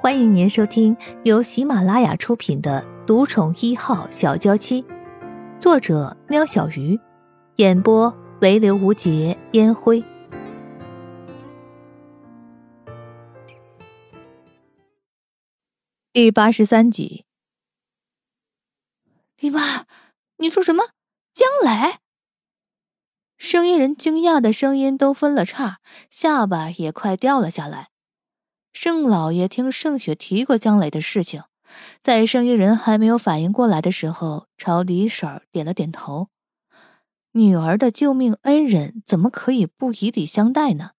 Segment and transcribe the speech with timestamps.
[0.00, 4.80] 欢迎您收听由喜马拉雅出品的《独宠一号小娇妻》，
[5.60, 7.00] 作者：喵小鱼，
[7.56, 10.04] 演播：唯刘无节烟灰。
[16.12, 17.24] 第八十三集。
[19.40, 19.84] 你妈，
[20.36, 20.90] 你说什么？
[21.34, 21.96] 江磊？
[23.36, 27.88] 声音人惊讶的声音都分了叉，下巴也快掉了下来。
[28.80, 31.42] 盛老爷听盛雪提过江磊的事情，
[32.00, 36.28] 在生意人还没有反应过来的时候，朝李婶儿点了点头。
[37.32, 40.92] 女儿的救命恩人怎么可以不以礼相待呢？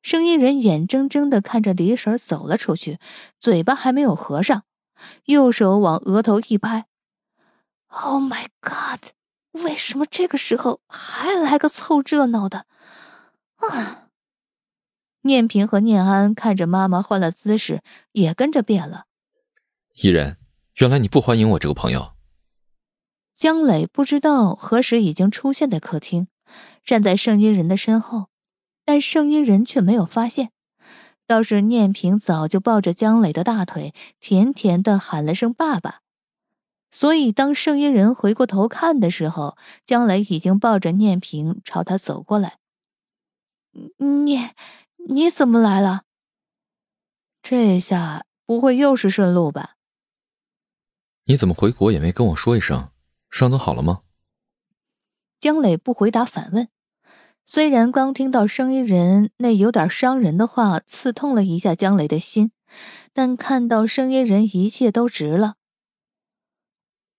[0.00, 3.00] 生意人眼睁睁的看着李婶儿走了出去，
[3.40, 4.62] 嘴巴还没有合上，
[5.24, 6.86] 右手往额头一拍
[7.88, 9.10] ：“Oh my God！
[9.64, 12.66] 为什么这个时候还来个凑热闹的？
[13.56, 14.04] 啊！”
[15.26, 19.04] 念平和念安看着妈妈换了姿势，也跟着变了。
[19.96, 20.38] 伊人，
[20.76, 22.12] 原来你不欢迎我这个朋友。
[23.34, 26.28] 江磊不知道何时已经出现在客厅，
[26.84, 28.28] 站在圣衣人的身后，
[28.84, 30.52] 但圣衣人却没有发现。
[31.26, 36.00] 倒是念平早就抱着江磊的大腿，甜甜的喊了声“爸爸”。
[36.92, 42.58] 所以当圣衣人回过头看的时候，江磊已经抱着念平朝他走过来。
[43.98, 44.54] 念。
[45.08, 46.02] 你怎么来了？
[47.40, 49.76] 这下不会又是顺路吧？
[51.24, 52.90] 你怎么回国也没跟我说一声？
[53.30, 54.02] 伤都好了吗？
[55.38, 56.68] 江磊不回答反问。
[57.44, 62.50] 虽然刚听到声音人那有点伤人的话，刺痛了一下江磊的心，
[63.12, 65.54] 但看到声音人一切都值了。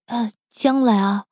[0.07, 1.27] 呃，江磊啊，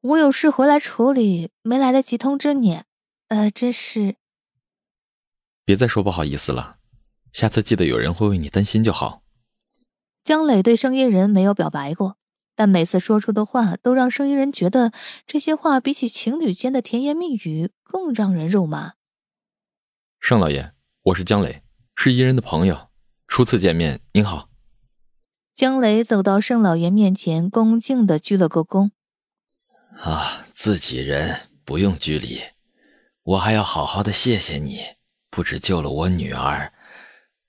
[0.00, 2.84] 我有事回来处理，没来得及通知你。
[3.28, 4.16] 呃，真是。
[5.70, 6.78] 别再说不好意思了，
[7.32, 9.22] 下次记得有人会为你担心就好。
[10.24, 12.16] 江磊对声音人没有表白过，
[12.56, 14.90] 但每次说出的话都让声音人觉得
[15.28, 18.94] 这些话比起情侣间的甜言蜜语更让人肉麻。
[20.18, 20.72] 盛老爷，
[21.02, 21.62] 我是江磊，
[21.94, 22.88] 是伊人的朋友，
[23.28, 24.48] 初次见面，您好。
[25.54, 28.90] 江磊走到盛老爷面前，恭敬的鞠了个躬。
[30.00, 32.40] 啊，自己人不用拘礼，
[33.22, 34.98] 我还要好好的谢谢你。
[35.40, 36.70] 不止救了我女儿，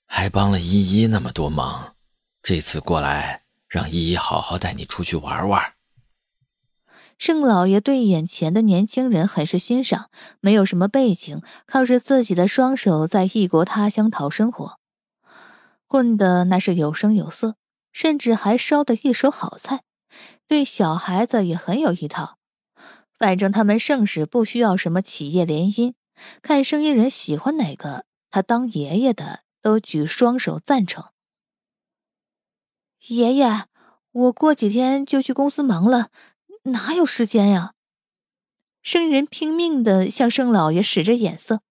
[0.07, 1.93] 还帮了依依那么多忙。
[2.41, 5.73] 这次过来，让依依好好带你出去玩玩。
[7.17, 10.09] 盛老爷对眼前的年轻人很是欣赏，
[10.39, 14.79] 没有什么背景，靠着自己的双手在异国他乡讨生活，
[15.85, 17.57] 混的那是有声有色，
[17.91, 19.81] 甚至还烧的一手好菜，
[20.47, 22.37] 对小孩子也很有一套。
[23.19, 25.93] 反正他们盛世不需要什么企业联姻。
[26.41, 31.05] 看生意人喜欢哪个，他当爷爷的都举双手赞成。
[33.07, 33.65] 爷爷，
[34.11, 36.09] 我过几天就去公司忙了，
[36.63, 37.73] 哪有时间呀？
[38.83, 41.61] 生意人拼命的向盛老爷使着眼色，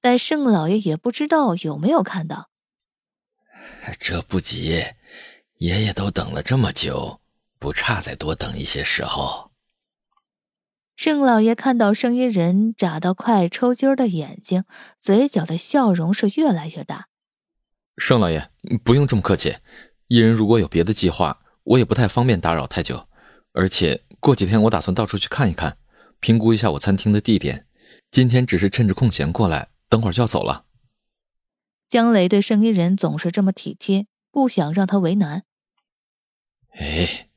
[0.00, 2.48] 但盛老爷也不知道有没有看到。
[3.98, 4.82] 这不急，
[5.58, 7.20] 爷爷都等了这么久，
[7.58, 9.47] 不差再多等一些时候。
[10.98, 14.64] 盛老爷看到声音人眨到快抽筋的眼睛，
[15.00, 17.06] 嘴角的笑容是越来越大。
[17.96, 18.50] 盛老爷
[18.82, 19.58] 不用这么客气，
[20.08, 23.06] 一人如果有别的计划，我也不太方便打扰太久。
[23.52, 25.78] 而且过几天我打算到处去看一看，
[26.18, 27.68] 评估一下我餐厅的地点。
[28.10, 30.64] 今天只是趁着空闲过来，等会儿就要走了。
[31.88, 35.44] 江磊对声音人总是这么体贴，不想让他为难。
[36.72, 37.28] 哎，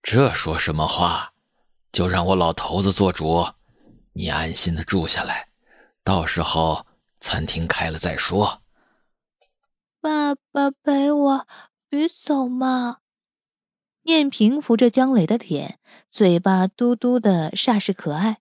[0.00, 1.31] 这说什么话？
[1.92, 3.46] 就让我老头子做主，
[4.14, 5.48] 你安心的住下来，
[6.02, 6.86] 到时候
[7.20, 8.62] 餐厅开了再说。
[10.00, 11.46] 爸爸陪我，
[11.90, 12.96] 别走嘛。
[14.04, 15.78] 念平扶着江磊的脸，
[16.10, 18.38] 嘴巴嘟嘟的，煞是可爱。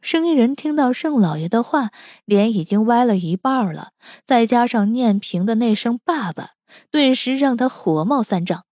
[0.00, 1.90] 生意人听到盛老爷的话，
[2.24, 3.92] 脸已经歪了一半了，
[4.24, 6.52] 再加上念平的那声“爸爸”，
[6.90, 8.64] 顿时让他火冒三丈。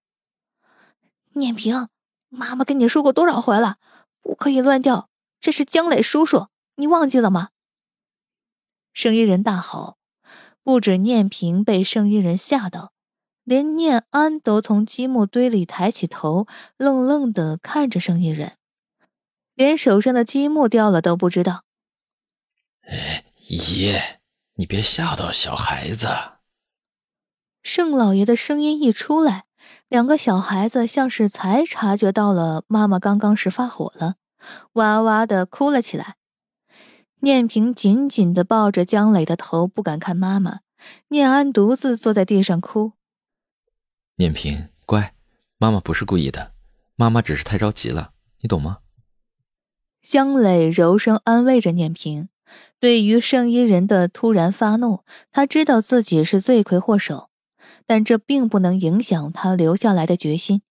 [1.33, 1.89] 念平。
[2.35, 3.77] 妈妈跟你说过多少回了，
[4.23, 5.11] 不可以乱叫。
[5.39, 7.51] 这是江磊叔叔，你忘记了吗？
[8.95, 9.99] 生意人大吼，
[10.63, 12.93] 不止念平被生意人吓到，
[13.45, 16.47] 连念安都从积木堆里抬起头，
[16.79, 18.57] 愣愣的看着生意人，
[19.55, 21.65] 连手上的积木掉了都不知道。
[22.81, 24.21] 哎，爷，
[24.55, 26.09] 你别吓到小孩子。
[27.63, 29.45] 盛老爷的声音一出来。
[29.93, 34.15] 两个小孩子像是才察觉到了妈妈刚刚是发火了，
[34.73, 36.17] 哇哇的哭了起来。
[37.21, 40.61] 念平紧紧的抱着江磊的头，不敢看妈妈。
[41.09, 42.93] 念安独自坐在地上哭，
[44.17, 45.13] 念平，乖，
[45.59, 46.53] 妈妈不是故意的，
[46.97, 48.79] 妈妈只是太着急了，你懂吗？
[50.01, 52.31] 江磊柔声安慰着念平。
[52.81, 57.29] 对于圣衣人的突然发怒，他知道自己是罪魁祸首，
[57.87, 60.63] 但这并不能影响他留下来的决心。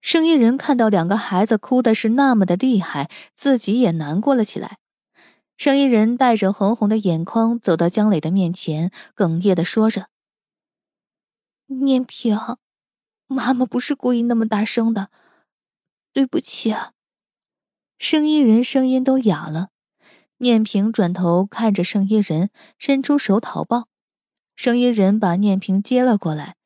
[0.00, 4.78] 圣衣人看到两个孩子哭的是那么的厉害，自己也难过了起来。
[5.56, 10.08] 圣衣人带着红红的眼眶走到江磊的面前，哽咽的说着
[11.68, 12.38] ：“念平，
[13.26, 15.10] 妈妈不是故意那么大声的，
[16.12, 16.92] 对不起啊。”
[17.98, 19.68] 圣衣人声音都哑了。
[20.38, 23.88] 念平转头看着圣衣人，伸出手讨抱。
[24.54, 26.56] 圣衣人把念平接了过来。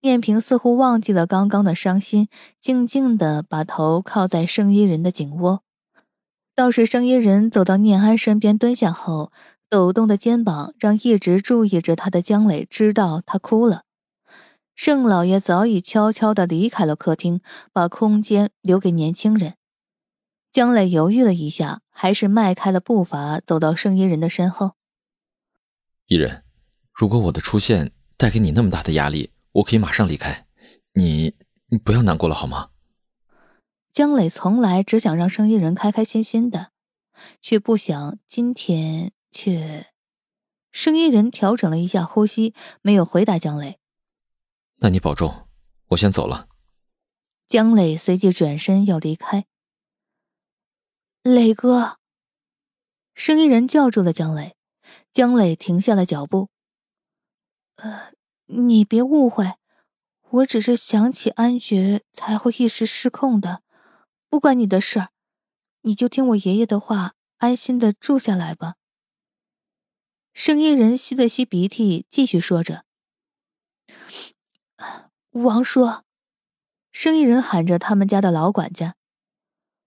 [0.00, 2.28] 念平似乎忘记了刚刚的伤心，
[2.60, 5.62] 静静的把头靠在圣衣人的颈窝。
[6.54, 9.30] 倒是圣衣人走到念安身边蹲下后，
[9.68, 13.82] 抖动的肩膀让一直注意着他的江磊知道他哭了。
[14.74, 17.40] 盛老爷早已悄悄的离开了客厅，
[17.72, 19.54] 把空间留给年轻人。
[20.50, 24.72] 江磊犹豫了一下，还是迈开了步伐，走到圣衣人的身后。
[26.06, 26.42] 伊人，
[26.98, 30.48] 如果我的出现带给你那么大的压力，我可以马上离开。
[30.94, 31.36] 你，
[31.66, 32.70] 你不要难过了好吗？
[33.92, 36.72] 江磊从来只想让生意人开开心心的，
[37.40, 39.92] 却不想今天却……
[40.72, 42.52] 生意人调整了一下呼吸，
[42.82, 43.78] 没有回答江磊。
[44.78, 45.46] 那你保重，
[45.90, 46.48] 我先走了。
[47.46, 49.46] 江磊随即转身要离开。
[51.22, 51.98] 磊哥，
[53.14, 54.56] 声音人叫住了江磊，
[55.12, 56.48] 江磊停下了脚步。
[57.78, 58.12] 呃，
[58.46, 59.54] 你别误会，
[60.30, 63.62] 我只是想起安觉才会一时失控的，
[64.28, 65.08] 不关你的事，
[65.82, 68.74] 你就听我爷爷的话，安心的住下来吧。
[70.34, 72.84] 声音人吸了吸鼻涕，继续说着
[75.30, 76.02] ：“王叔。”
[76.90, 78.96] 生意人喊着他们家的老管家。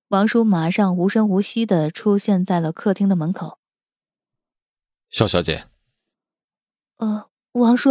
[0.09, 3.59] 王叔马上无声无息的出现在了客厅的门口。
[5.09, 5.67] 肖小姐，
[6.97, 7.89] 呃，王叔，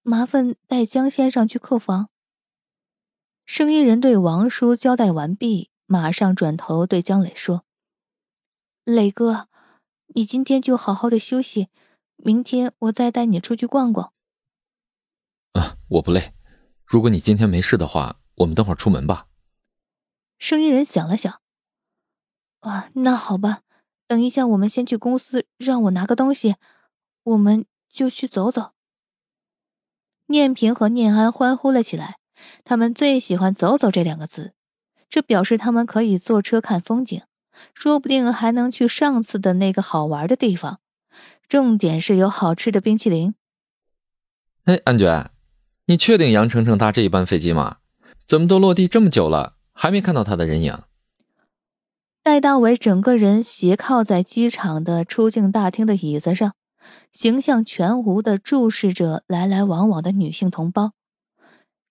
[0.00, 2.08] 麻烦带江先生去客房。
[3.44, 7.66] 生意人对王叔交代完毕，马上转头对江磊说
[8.84, 9.48] ：“磊哥，
[10.14, 11.68] 你今天就好好的休息，
[12.16, 14.14] 明天我再带你出去逛逛。”
[15.52, 16.32] 啊，我不累。
[16.86, 19.26] 如果你今天没事的话，我们等会儿出门吧。
[20.38, 21.42] 声音人想了想，
[22.60, 23.60] 啊，那好吧，
[24.06, 26.56] 等一下我们先去公司，让我拿个东西，
[27.24, 28.72] 我们就去走走。
[30.26, 32.16] 念平和念安欢呼了起来，
[32.64, 34.54] 他们最喜欢“走走”这两个字，
[35.10, 37.20] 这表示他们可以坐车看风景，
[37.74, 40.80] 说不定还能去上次的那个好玩的地方，
[41.46, 43.34] 重点是有好吃的冰淇淋。
[44.64, 45.30] 哎，安觉，
[45.84, 47.76] 你确定杨程程搭这一班飞机吗？
[48.26, 49.56] 怎么都落地这么久了？
[49.74, 50.78] 还没看到他的人影。
[52.22, 56.54] 戴大伟整个人斜靠在机场的出境大厅的椅子上，
[57.12, 60.92] 形象全无的注视着来来往往的女性同胞。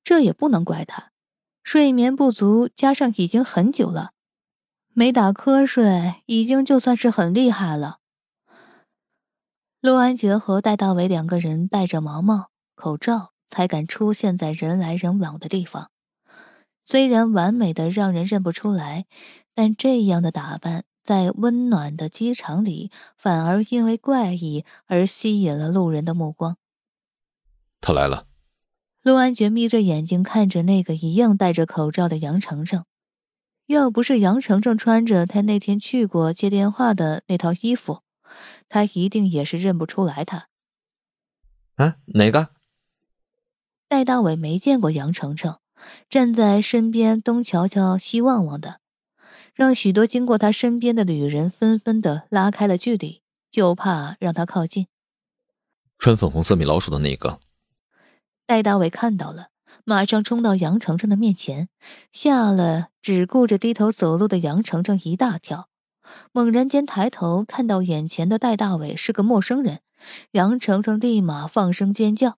[0.04, 1.12] 这也不能怪他，
[1.64, 4.12] 睡眠不足加上已经很久了，
[4.94, 8.00] 没打瞌睡已经就算是很厉害了。
[9.80, 15.90] 陆安觉和戴大伟两个人戴着毛毛、口罩，才敢出现在人来人往的地方。
[16.84, 19.06] 虽然完美的让人认不出来，
[19.54, 26.58] 但这样的打扮在温暖的机场里，反而因为怪异而吸引了路人的目光。
[27.80, 28.28] 他来了。
[29.02, 32.86] 陆安觉眯着眼睛看着那个一样戴着口罩的杨程程，
[33.66, 38.04] 要不是杨程程穿着他那天去过接电话的那套衣服，
[38.70, 40.50] 他一定也是认不出来他。
[41.78, 42.50] 啊，哪个？
[43.88, 45.58] 戴大伟没见过杨程程。
[46.12, 48.81] 站在身边东瞧瞧西望望的，
[49.54, 54.88] 让许多经过他身边的旅人纷纷的拉开了距离，就怕让他靠近。
[56.00, 57.40] 穿粉红色米老鼠的那个，
[58.48, 59.50] 戴大伟看到了，
[59.84, 61.70] 马上冲到杨程程的面前，
[62.12, 65.68] 吓了只顾着低头走路的杨程程一大跳，
[66.32, 69.82] 猛然间抬头看到眼前的戴大伟是个陌生人，
[70.32, 72.38] 杨程程立马放声尖叫，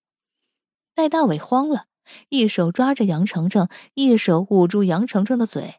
[0.94, 1.86] 戴大伟慌了。
[2.28, 5.76] 一手抓着杨程程，一手捂住杨程程的嘴。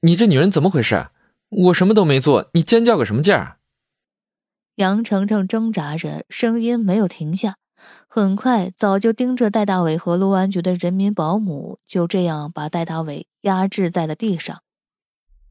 [0.00, 1.08] 你这女人怎么回事？
[1.48, 3.58] 我什么都没做，你尖叫个什么劲儿？
[4.76, 7.56] 杨程程挣扎着，声音没有停下。
[8.08, 14.62] 很快，早就盯着戴大伟和陆安局的人民保姆就这样把戴大伟压制在了地上。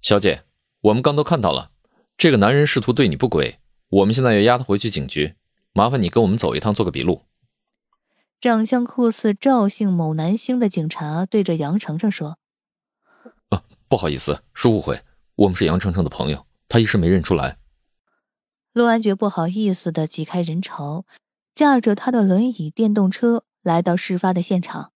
[0.01, 0.43] 小姐，
[0.81, 1.71] 我们刚都看到了，
[2.17, 5.35] 这个男人试图对你不轨，我们现在要押他回去警局，
[5.73, 7.21] 麻烦你跟我们走一趟，做个笔录。
[8.39, 12.37] 长相酷似赵姓某男星的警察对着杨程程说：“啊，
[13.91, 15.01] 不好意思，是误会，
[15.35, 17.57] 我们是杨程程的朋友，他一时没认出来。”
[18.71, 21.05] 陆安觉不好意思的挤开人潮，
[21.53, 24.90] 驾着他的轮椅电动车来到事发的现场。